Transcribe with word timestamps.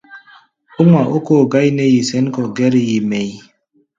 Ó 0.79 0.81
ŋma 0.85 1.01
ókóo 1.15 1.43
gáí 1.51 1.69
nɛ́ 1.77 1.87
yi 1.93 1.99
sɛ̌n 2.09 2.25
kɔ̧ 2.33 2.45
gɛ́r-yi 2.55 2.97
mɛʼí̧. 3.09 3.37